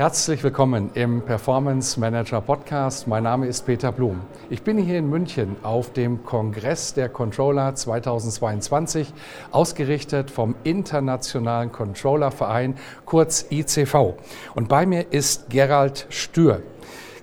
[0.00, 3.06] Herzlich willkommen im Performance Manager Podcast.
[3.06, 4.22] Mein Name ist Peter Blum.
[4.48, 9.12] Ich bin hier in München auf dem Kongress der Controller 2022,
[9.50, 14.14] ausgerichtet vom Internationalen Controllerverein, kurz ICV.
[14.54, 16.62] Und bei mir ist Gerald Stür.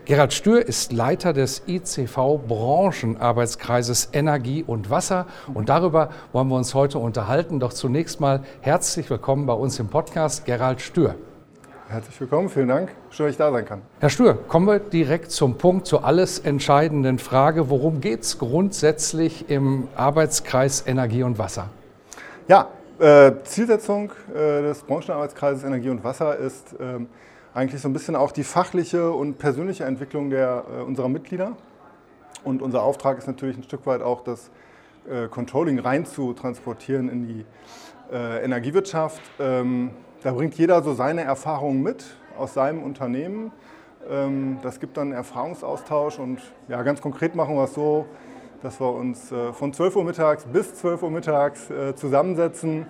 [0.05, 6.75] Gerald Stür ist Leiter des ICV Branchenarbeitskreises Energie und Wasser und darüber wollen wir uns
[6.75, 7.59] heute unterhalten.
[7.59, 11.15] Doch zunächst mal herzlich willkommen bei uns im Podcast, Gerald Stür.
[11.89, 12.91] Herzlich willkommen, vielen Dank.
[13.11, 13.81] Schön, dass ich da sein kann.
[14.01, 17.69] Herr Stür, kommen wir direkt zum Punkt, zur alles entscheidenden Frage.
[17.69, 21.69] Worum geht es grundsätzlich im Arbeitskreis Energie und Wasser?
[22.49, 22.67] Ja,
[22.99, 27.05] äh, Zielsetzung äh, des Branchenarbeitskreises Energie und Wasser ist äh,
[27.53, 31.55] eigentlich so ein bisschen auch die fachliche und persönliche Entwicklung der, äh, unserer Mitglieder.
[32.43, 34.51] Und unser Auftrag ist natürlich ein Stück weit auch das
[35.09, 37.45] äh, Controlling rein zu transportieren in die
[38.11, 39.21] äh, Energiewirtschaft.
[39.39, 39.91] Ähm,
[40.23, 42.03] da bringt jeder so seine Erfahrungen mit
[42.37, 43.51] aus seinem Unternehmen.
[44.09, 48.05] Ähm, das gibt dann Erfahrungsaustausch und ja, ganz konkret machen wir es so,
[48.61, 52.85] dass wir uns äh, von 12 Uhr mittags bis 12 Uhr mittags äh, zusammensetzen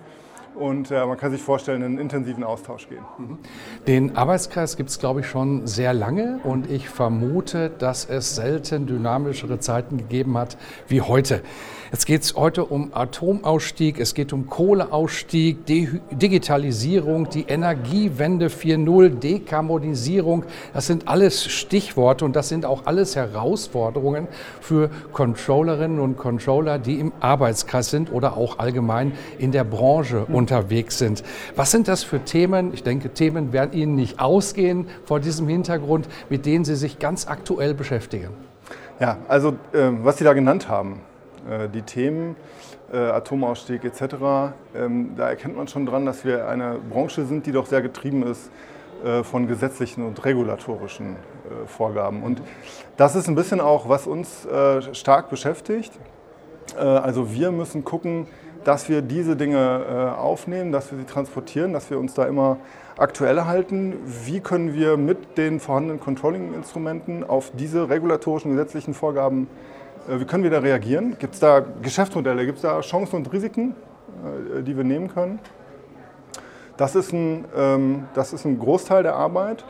[0.58, 3.04] und äh, man kann sich vorstellen, in einen intensiven Austausch gehen.
[3.18, 3.38] Mhm.
[3.86, 8.86] Den Arbeitskreis gibt es, glaube ich, schon sehr lange und ich vermute, dass es selten
[8.86, 10.56] dynamischere Zeiten gegeben hat
[10.88, 11.42] wie heute.
[11.90, 19.08] Jetzt geht es heute um Atomausstieg, es geht um Kohleausstieg, De Digitalisierung, die Energiewende 4.0,
[19.20, 20.44] Dekarbonisierung.
[20.74, 24.28] Das sind alles Stichworte und das sind auch alles Herausforderungen
[24.60, 30.98] für Controllerinnen und Controller, die im Arbeitskreis sind oder auch allgemein in der Branche unterwegs
[30.98, 31.22] sind.
[31.56, 32.72] Was sind das für Themen?
[32.72, 37.28] Ich denke, Themen werden Ihnen nicht ausgehen vor diesem Hintergrund, mit denen Sie sich ganz
[37.28, 38.30] aktuell beschäftigen.
[38.98, 41.00] Ja, also äh, was Sie da genannt haben,
[41.48, 42.34] äh, die Themen,
[42.92, 47.52] äh, Atomausstieg etc., ähm, da erkennt man schon dran, dass wir eine Branche sind, die
[47.52, 48.50] doch sehr getrieben ist
[49.04, 51.16] äh, von gesetzlichen und regulatorischen
[51.66, 52.22] Vorgaben.
[52.22, 52.42] Und
[52.98, 54.46] das ist ein bisschen auch, was uns
[54.92, 55.92] stark beschäftigt.
[56.76, 58.26] Also wir müssen gucken,
[58.64, 62.58] dass wir diese Dinge aufnehmen, dass wir sie transportieren, dass wir uns da immer
[62.96, 63.94] aktuell halten.
[64.24, 69.48] Wie können wir mit den vorhandenen Controlling-Instrumenten auf diese regulatorischen gesetzlichen Vorgaben
[70.08, 71.16] äh, wie können wir da reagieren?
[71.18, 73.74] Gibt es da Geschäftsmodelle, gibt es da Chancen und Risiken,
[74.56, 75.38] äh, die wir nehmen können?
[76.76, 79.64] Das ist ein, ähm, das ist ein Großteil der Arbeit.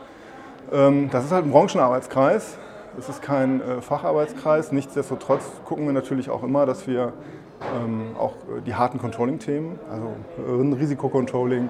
[0.71, 2.57] Ähm, das ist halt ein Branchenarbeitskreis.
[2.97, 4.71] Es ist kein äh, Facharbeitskreis.
[4.71, 7.13] Nichtsdestotrotz gucken wir natürlich auch immer, dass wir
[7.61, 8.33] ähm, auch
[8.65, 11.69] die harten Controlling-Themen, also Risikocontrolling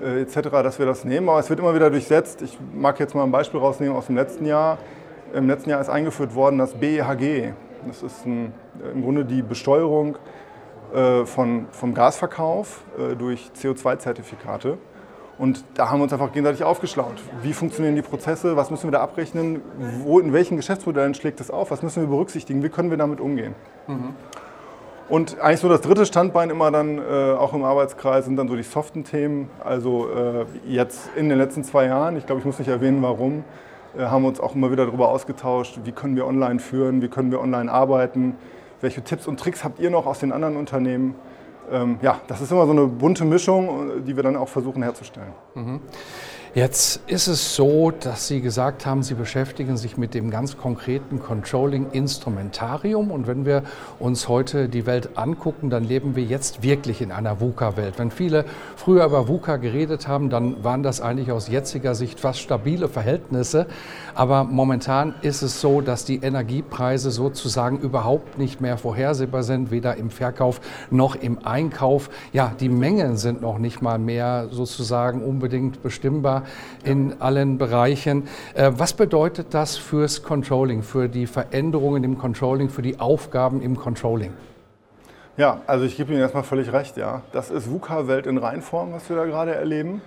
[0.00, 1.28] etc., dass wir das nehmen.
[1.28, 2.40] Aber es wird immer wieder durchsetzt.
[2.42, 4.78] Ich mag jetzt mal ein Beispiel rausnehmen aus dem letzten Jahr.
[5.34, 7.52] Im letzten Jahr ist eingeführt worden das BEHG,
[7.86, 8.52] das ist ein,
[8.82, 10.16] äh, im Grunde die Besteuerung
[10.94, 14.78] äh, von, vom Gasverkauf äh, durch CO2-Zertifikate.
[15.38, 17.14] Und da haben wir uns einfach gegenseitig aufgeschlaut.
[17.42, 18.56] Wie funktionieren die Prozesse?
[18.56, 19.62] Was müssen wir da abrechnen?
[20.02, 21.70] Wo, in welchen Geschäftsmodellen schlägt das auf?
[21.70, 22.64] Was müssen wir berücksichtigen?
[22.64, 23.54] Wie können wir damit umgehen?
[23.86, 24.14] Mhm.
[25.08, 28.56] Und eigentlich so das dritte Standbein immer dann äh, auch im Arbeitskreis sind dann so
[28.56, 29.50] die soften Themen.
[29.64, 33.44] Also äh, jetzt in den letzten zwei Jahren, ich glaube, ich muss nicht erwähnen, warum,
[33.96, 37.30] äh, haben uns auch immer wieder darüber ausgetauscht, wie können wir online führen, wie können
[37.30, 38.36] wir online arbeiten,
[38.82, 41.14] welche Tipps und Tricks habt ihr noch aus den anderen Unternehmen.
[41.72, 45.32] Ähm, ja, das ist immer so eine bunte Mischung, die wir dann auch versuchen herzustellen.
[45.54, 45.80] Mhm.
[46.54, 51.20] Jetzt ist es so, dass Sie gesagt haben, Sie beschäftigen sich mit dem ganz konkreten
[51.20, 53.10] Controlling-Instrumentarium.
[53.10, 53.64] Und wenn wir
[53.98, 57.98] uns heute die Welt angucken, dann leben wir jetzt wirklich in einer VUCA-Welt.
[57.98, 58.46] Wenn viele
[58.76, 63.66] früher über VUCA geredet haben, dann waren das eigentlich aus jetziger Sicht fast stabile Verhältnisse.
[64.14, 69.96] Aber momentan ist es so, dass die Energiepreise sozusagen überhaupt nicht mehr vorhersehbar sind, weder
[69.96, 72.08] im Verkauf noch im Einkauf.
[72.32, 76.37] Ja, die Mengen sind noch nicht mal mehr sozusagen unbedingt bestimmbar
[76.84, 78.28] in allen Bereichen.
[78.54, 83.76] Äh, was bedeutet das fürs Controlling, für die Veränderungen im Controlling, für die Aufgaben im
[83.76, 84.32] Controlling?
[85.36, 86.96] Ja, also ich gebe Ihnen erstmal völlig recht.
[86.96, 87.22] Ja.
[87.32, 90.02] Das ist VUCA-Welt in Reinform, was wir da gerade erleben.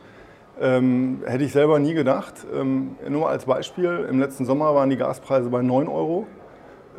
[0.60, 2.34] Ähm, hätte ich selber nie gedacht.
[2.54, 6.28] Ähm, nur als Beispiel, im letzten Sommer waren die Gaspreise bei 9 Euro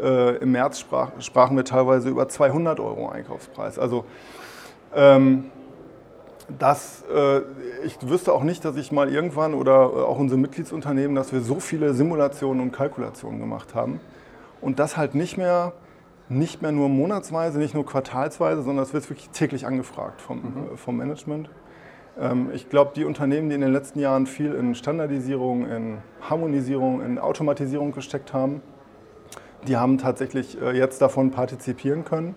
[0.02, 3.78] Äh, Im März sprach, sprachen wir teilweise über 200 Euro Einkaufspreis.
[3.78, 4.06] Also
[4.94, 5.50] ähm,
[6.58, 7.40] das, äh,
[7.84, 11.60] ich wüsste auch nicht, dass ich mal irgendwann oder auch unsere Mitgliedsunternehmen, dass wir so
[11.60, 14.00] viele Simulationen und Kalkulationen gemacht haben.
[14.60, 15.72] Und das halt nicht mehr,
[16.28, 20.76] nicht mehr nur monatsweise, nicht nur quartalsweise, sondern es wird wirklich täglich angefragt vom, mhm.
[20.76, 21.50] vom Management.
[22.18, 27.02] Ähm, ich glaube, die Unternehmen, die in den letzten Jahren viel in Standardisierung, in Harmonisierung,
[27.02, 28.62] in Automatisierung gesteckt haben,
[29.66, 32.34] die haben tatsächlich äh, jetzt davon partizipieren können.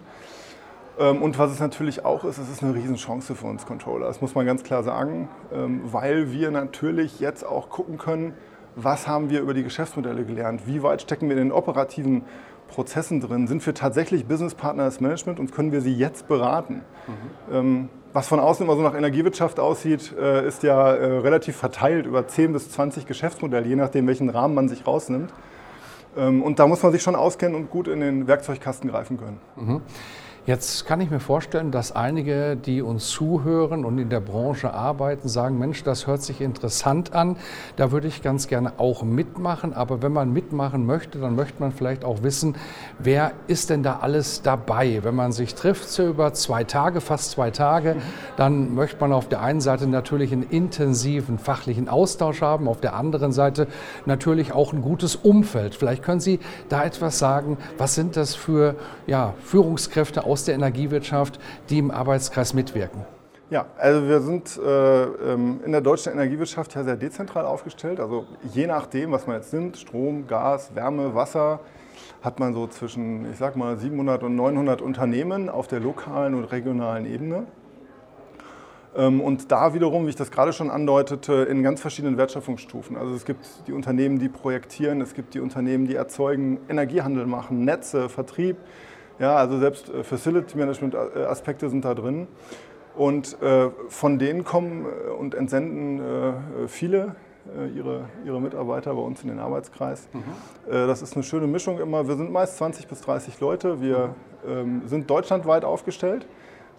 [0.99, 4.07] Ähm, und was es natürlich auch ist, es ist eine Riesenchance für uns Controller.
[4.07, 8.33] Das muss man ganz klar sagen, ähm, weil wir natürlich jetzt auch gucken können,
[8.75, 12.23] was haben wir über die Geschäftsmodelle gelernt, wie weit stecken wir in den operativen
[12.67, 16.81] Prozessen drin, sind wir tatsächlich Businesspartner des Management und können wir sie jetzt beraten.
[17.49, 17.89] Mhm.
[18.11, 22.27] Was von außen immer so nach Energiewirtschaft aussieht, äh, ist ja äh, relativ verteilt über
[22.27, 25.31] 10 bis 20 Geschäftsmodelle, je nachdem, welchen Rahmen man sich rausnimmt.
[26.15, 29.39] Und da muss man sich schon auskennen und gut in den Werkzeugkasten greifen können.
[29.57, 29.81] Mhm.
[30.47, 35.27] Jetzt kann ich mir vorstellen, dass einige, die uns zuhören und in der Branche arbeiten,
[35.27, 37.37] sagen, Mensch, das hört sich interessant an,
[37.77, 39.73] da würde ich ganz gerne auch mitmachen.
[39.73, 42.55] Aber wenn man mitmachen möchte, dann möchte man vielleicht auch wissen,
[42.99, 44.99] wer ist denn da alles dabei?
[45.01, 47.95] Wenn man sich trifft, so über zwei Tage, fast zwei Tage,
[48.37, 52.93] dann möchte man auf der einen Seite natürlich einen intensiven fachlichen Austausch haben, auf der
[52.93, 53.65] anderen Seite
[54.05, 55.73] natürlich auch ein gutes Umfeld.
[55.73, 56.39] Vielleicht können Sie
[56.69, 58.75] da etwas sagen, was sind das für
[59.07, 61.39] ja, Führungskräfte aus aus der Energiewirtschaft,
[61.69, 63.05] die im Arbeitskreis mitwirken?
[63.49, 68.01] Ja, also wir sind äh, ähm, in der deutschen Energiewirtschaft ja sehr dezentral aufgestellt.
[68.01, 71.61] Also je nachdem, was man jetzt nimmt, Strom, Gas, Wärme, Wasser,
[72.21, 76.43] hat man so zwischen, ich sag mal, 700 und 900 Unternehmen auf der lokalen und
[76.43, 77.45] regionalen Ebene.
[78.93, 82.97] Ähm, und da wiederum, wie ich das gerade schon andeutete, in ganz verschiedenen Wertschöpfungsstufen.
[82.97, 87.63] Also es gibt die Unternehmen, die projektieren, es gibt die Unternehmen, die erzeugen, Energiehandel machen,
[87.63, 88.57] Netze, Vertrieb.
[89.19, 92.27] Ja, also selbst äh, Facility Management äh, Aspekte sind da drin.
[92.95, 94.85] Und äh, von denen kommen
[95.19, 96.01] und entsenden
[96.67, 97.15] viele
[97.75, 100.07] ihre, ihre Mitarbeiter bei uns in den Arbeitskreis.
[100.13, 100.23] Mhm.
[100.87, 102.07] das ist eine schöne Mischung immer.
[102.07, 103.81] Wir sind meist 20 bis 30 Leute.
[103.81, 104.15] Wir
[104.47, 106.25] ähm, sind deutschlandweit aufgestellt.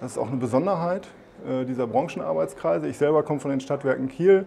[0.01, 1.07] Das ist auch eine Besonderheit
[1.69, 2.89] dieser Branchenarbeitskreise.
[2.89, 4.47] Ich selber komme von den Stadtwerken Kiel.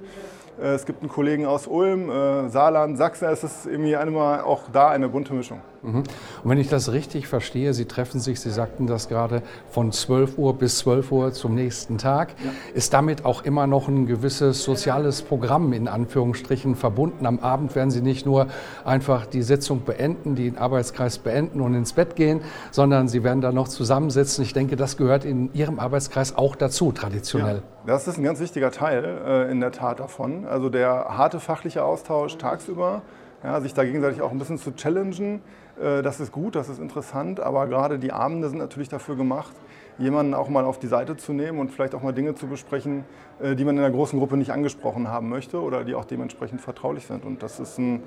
[0.62, 3.30] Äh, es gibt einen Kollegen aus Ulm, äh, Saarland, Sachsen.
[3.30, 5.62] Es ist irgendwie einmal auch da eine bunte Mischung.
[5.82, 5.98] Mhm.
[5.98, 6.06] Und
[6.44, 10.58] wenn ich das richtig verstehe, Sie treffen sich, Sie sagten das gerade, von 12 Uhr
[10.58, 12.36] bis 12 Uhr zum nächsten Tag.
[12.44, 12.52] Ja.
[12.74, 17.26] Ist damit auch immer noch ein gewisses soziales Programm in Anführungsstrichen verbunden?
[17.26, 18.48] Am Abend werden Sie nicht nur
[18.84, 22.42] einfach die Sitzung beenden, den Arbeitskreis beenden und ins Bett gehen,
[22.72, 24.44] sondern Sie werden da noch zusammensitzen.
[24.44, 27.58] Ich denke, das gehört in Ihrem Arbeitskreis auch dazu, traditionell.
[27.58, 27.64] Ja.
[27.89, 30.45] Das ist ein ganz wichtiger Teil äh, in der Tat davon.
[30.45, 33.01] Also der harte fachliche Austausch tagsüber,
[33.44, 35.41] ja, sich da gegenseitig auch ein bisschen zu challengen,
[35.81, 39.56] äh, das ist gut, das ist interessant, aber gerade die Abende sind natürlich dafür gemacht,
[39.97, 43.06] jemanden auch mal auf die Seite zu nehmen und vielleicht auch mal Dinge zu besprechen,
[43.41, 46.62] äh, die man in einer großen Gruppe nicht angesprochen haben möchte oder die auch dementsprechend
[46.62, 47.25] vertraulich sind.
[47.25, 48.03] Und das ist ein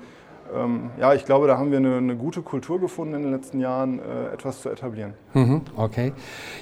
[0.55, 3.59] ähm, ja, ich glaube, da haben wir eine, eine, gute Kultur gefunden in den letzten
[3.59, 5.13] Jahren, äh, etwas zu etablieren.
[5.33, 6.13] Mhm, okay.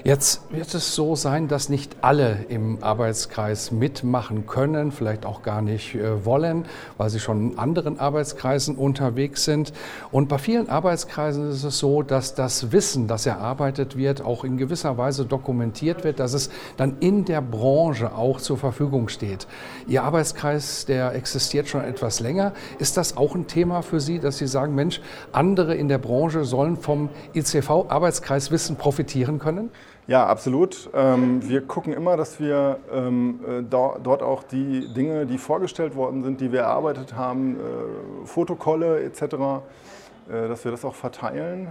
[0.04, 5.62] Jetzt wird es so sein, dass nicht alle im Arbeitskreis mitmachen können, vielleicht auch gar
[5.62, 6.66] nicht äh, wollen,
[6.98, 9.74] weil sie schon in anderen Arbeitskreisen unterwegs sind.
[10.12, 14.58] Und bei vielen Arbeitskreisen ist es so, dass das Wissen, das erarbeitet wird, auch in
[14.58, 19.48] gewisser Weise dokumentiert wird, dass es dann in der Branche auch zur Verfügung steht.
[19.88, 22.54] Ihr Arbeitskreis, der existiert schon etwas länger.
[22.80, 23.71] Ist das auch ein Thema?
[23.72, 25.00] Thema für Sie, dass Sie sagen, Mensch,
[25.32, 29.72] andere in der Branche sollen vom ICV-Arbeitskreiswissen profitieren können?
[30.08, 30.90] Ja, absolut.
[30.94, 36.22] Ähm, wir gucken immer, dass wir ähm, äh, dort auch die Dinge, die vorgestellt worden
[36.24, 41.68] sind, die wir erarbeitet haben, äh, Fotokolle etc., äh, dass wir das auch verteilen,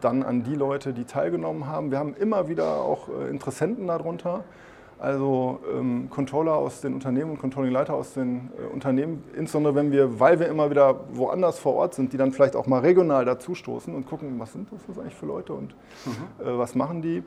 [0.00, 1.90] dann an die Leute, die teilgenommen haben.
[1.90, 4.44] Wir haben immer wieder auch Interessenten darunter
[5.00, 10.20] also ähm, Controller aus den Unternehmen und Controllingleiter aus den äh, Unternehmen, insbesondere wenn wir,
[10.20, 13.94] weil wir immer wieder woanders vor Ort sind, die dann vielleicht auch mal regional dazustoßen
[13.94, 16.46] und gucken, was sind das eigentlich für Leute und mhm.
[16.46, 17.22] äh, was machen die.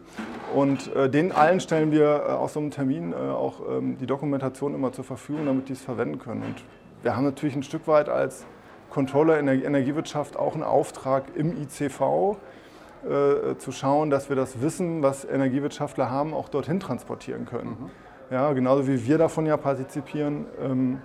[0.53, 4.05] Und äh, denen allen stellen wir äh, aus so einem Termin äh, auch ähm, die
[4.05, 6.43] Dokumentation immer zur Verfügung, damit die es verwenden können.
[6.43, 6.63] Und
[7.01, 8.45] wir haben natürlich ein Stück weit als
[8.91, 12.37] Controller in der Energiewirtschaft auch einen Auftrag im ICV,
[13.03, 17.69] äh, zu schauen, dass wir das Wissen, was Energiewirtschaftler haben, auch dorthin transportieren können.
[17.69, 17.89] Mhm.
[18.31, 21.01] Ja, genauso wie wir davon ja partizipieren, ähm,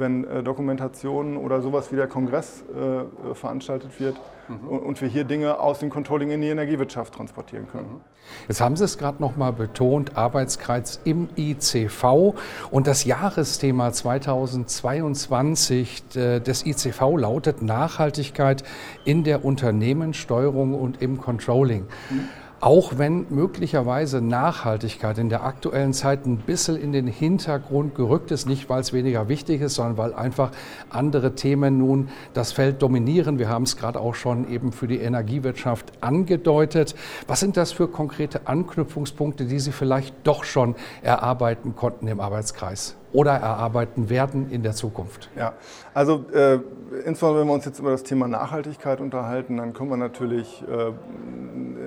[0.00, 4.16] wenn äh, Dokumentationen oder sowas wie der Kongress äh, veranstaltet wird
[4.48, 4.68] mhm.
[4.68, 7.92] und, und, wir hier Dinge aus dem Controlling in die Energiewirtschaft transportieren können.
[7.92, 8.00] Mhm.
[8.48, 12.34] Jetzt haben Sie es gerade noch mal betont, Arbeitskreis im ICV
[12.70, 18.64] und das Jahresthema 2022 äh, des ICV lautet Nachhaltigkeit
[19.04, 21.86] in der Unternehmenssteuerung und im Controlling.
[22.10, 22.28] Mhm.
[22.62, 28.46] Auch wenn möglicherweise Nachhaltigkeit in der aktuellen Zeit ein bisschen in den Hintergrund gerückt ist,
[28.46, 30.50] nicht weil es weniger wichtig ist, sondern weil einfach
[30.90, 33.38] andere Themen nun das Feld dominieren.
[33.38, 36.94] Wir haben es gerade auch schon eben für die Energiewirtschaft angedeutet.
[37.26, 42.94] Was sind das für konkrete Anknüpfungspunkte, die Sie vielleicht doch schon erarbeiten konnten im Arbeitskreis?
[43.12, 45.30] Oder erarbeiten werden in der Zukunft?
[45.36, 45.54] Ja,
[45.94, 46.60] also äh,
[47.04, 50.92] insbesondere wenn wir uns jetzt über das Thema Nachhaltigkeit unterhalten, dann können wir natürlich äh,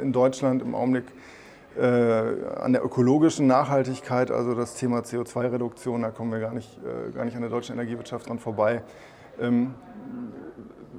[0.01, 1.06] in Deutschland im Augenblick
[1.77, 7.12] äh, an der ökologischen Nachhaltigkeit, also das Thema CO2-Reduktion, da kommen wir gar nicht, äh,
[7.12, 8.84] gar nicht an der deutschen Energiewirtschaft dran vorbei.
[9.39, 9.74] Ähm,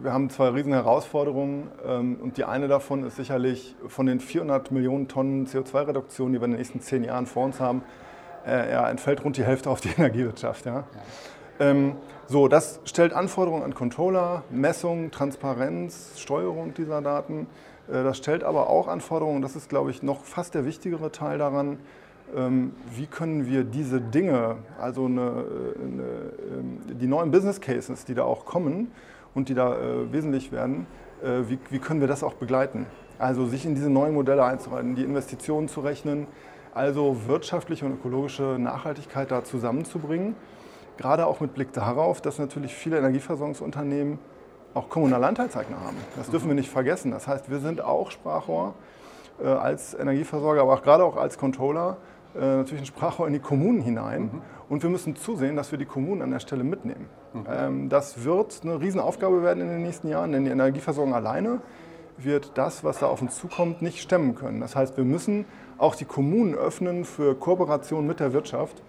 [0.03, 4.71] wir haben zwei riesen Herausforderungen ähm, und die eine davon ist sicherlich von den 400
[4.71, 7.83] Millionen Tonnen CO2-Reduktion, die wir in den nächsten zehn Jahren vor uns haben,
[8.47, 10.67] äh, ja, entfällt rund die Hälfte auf die Energiewirtschaft.
[10.67, 10.85] Ja.
[11.61, 11.97] Ähm,
[12.27, 17.47] so, das stellt Anforderungen an Controller, Messung, Transparenz, Steuerung dieser Daten.
[17.89, 21.39] Äh, das stellt aber auch Anforderungen, das ist, glaube ich, noch fast der wichtigere Teil
[21.39, 21.79] daran,
[22.35, 26.03] ähm, wie können wir diese Dinge, also eine, eine,
[26.59, 28.91] ähm, die neuen Business Cases, die da auch kommen
[29.35, 30.87] und die da äh, wesentlich werden,
[31.23, 32.87] äh, wie, wie können wir das auch begleiten?
[33.19, 36.27] Also sich in diese neuen Modelle einzuhalten, die Investitionen zu rechnen,
[36.75, 40.35] also wirtschaftliche und ökologische Nachhaltigkeit da zusammenzubringen.
[40.97, 44.19] Gerade auch mit Blick darauf, dass natürlich viele Energieversorgungsunternehmen
[44.75, 45.97] auch kommunale Anteilseigner haben.
[46.17, 47.13] Das dürfen wir nicht vergessen.
[47.13, 48.75] Das heißt, wir sind auch Sprachrohr
[49.43, 51.97] äh, als Energieversorger, aber auch gerade auch als Controller
[52.35, 54.23] äh, natürlich ein Sprachrohr in die Kommunen hinein.
[54.23, 54.43] Mhm.
[54.69, 57.07] Und wir müssen zusehen, dass wir die Kommunen an der Stelle mitnehmen.
[57.33, 57.45] Mhm.
[57.49, 61.61] Ähm, das wird eine Riesenaufgabe werden in den nächsten Jahren, denn die Energieversorgung alleine
[62.19, 64.61] wird das, was da auf uns zukommt, nicht stemmen können.
[64.61, 65.45] Das heißt, wir müssen
[65.79, 68.83] auch die Kommunen öffnen für Kooperation mit der Wirtschaft.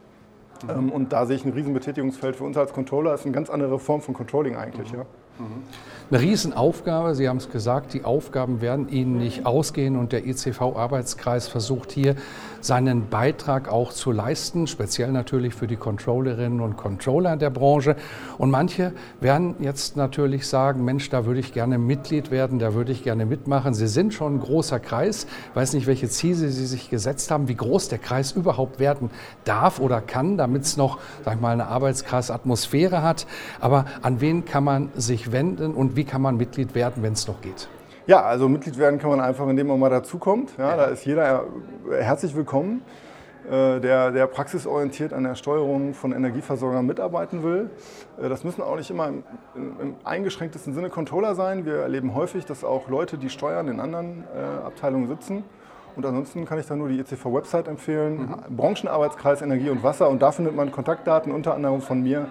[0.64, 0.70] Mhm.
[0.70, 3.12] Ähm, und da sehe ich ein Riesenbetätigungsfeld für uns als Controller.
[3.12, 4.92] Das ist eine ganz andere Form von Controlling eigentlich.
[4.92, 5.00] Mhm.
[5.00, 5.06] Ja.
[6.12, 11.48] Eine Riesenaufgabe, Sie haben es gesagt, die Aufgaben werden Ihnen nicht ausgehen und der ICV-Arbeitskreis
[11.48, 12.16] versucht hier
[12.66, 17.96] seinen Beitrag auch zu leisten, speziell natürlich für die Controllerinnen und Controller der Branche.
[18.38, 22.92] Und manche werden jetzt natürlich sagen, Mensch, da würde ich gerne Mitglied werden, da würde
[22.92, 23.74] ich gerne mitmachen.
[23.74, 27.48] Sie sind schon ein großer Kreis, ich weiß nicht, welche Ziele Sie sich gesetzt haben,
[27.48, 29.10] wie groß der Kreis überhaupt werden
[29.44, 33.28] darf oder kann, damit es noch, sag ich mal, eine Arbeitskreisatmosphäre hat.
[33.60, 37.28] Aber an wen kann man sich wenden und wie kann man Mitglied werden, wenn es
[37.28, 37.68] noch geht?
[38.08, 40.52] Ja, also Mitglied werden kann man einfach, indem man mal dazukommt.
[40.58, 40.78] Ja, ja.
[40.78, 41.46] Da ist jeder
[41.90, 42.84] herzlich willkommen,
[43.50, 47.72] äh, der, der praxisorientiert an der Steuerung von Energieversorgern mitarbeiten will.
[48.22, 49.24] Äh, das müssen auch nicht immer im,
[49.56, 51.66] im eingeschränktesten Sinne Controller sein.
[51.66, 55.44] Wir erleben häufig, dass auch Leute, die steuern, in anderen äh, Abteilungen sitzen.
[55.96, 58.56] Und ansonsten kann ich da nur die ECV-Website empfehlen, mhm.
[58.56, 60.10] Branchenarbeitskreis Energie und Wasser.
[60.10, 62.26] Und da findet man Kontaktdaten unter anderem von mir äh,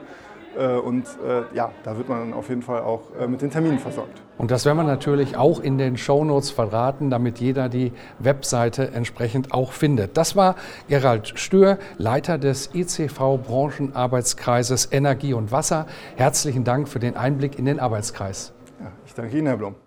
[0.59, 4.23] und äh, ja, da wird man auf jeden Fall auch äh, mit den Terminen versorgt.
[4.39, 9.53] Und das werden wir natürlich auch in den Shownotes verraten, damit jeder die Webseite entsprechend
[9.53, 10.17] auch findet.
[10.17, 10.57] Das war
[10.89, 15.87] Gerald Stör, Leiter des ICV Branchenarbeitskreises Energie und Wasser.
[16.17, 18.53] Herzlichen Dank für den Einblick in den Arbeitskreis.
[18.81, 19.84] Ja, ich danke Ihnen, Herr Blum.